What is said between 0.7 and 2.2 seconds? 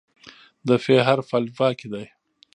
"ف" حرف په الفبا کې دی.